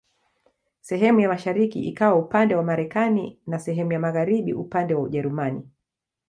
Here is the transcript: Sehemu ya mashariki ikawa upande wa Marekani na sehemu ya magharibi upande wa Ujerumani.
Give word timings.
Sehemu 0.81 1.19
ya 1.19 1.29
mashariki 1.29 1.83
ikawa 1.83 2.19
upande 2.19 2.55
wa 2.55 2.63
Marekani 2.63 3.39
na 3.47 3.59
sehemu 3.59 3.91
ya 3.93 3.99
magharibi 3.99 4.53
upande 4.53 4.93
wa 4.93 5.01
Ujerumani. 5.01 5.69